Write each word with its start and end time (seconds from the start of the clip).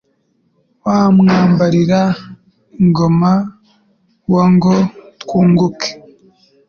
Wa 0.85 0.97
Mwambarira-ngoma 1.15 3.31
wa 4.33 4.43
Ngo-twunguke, 4.53 5.89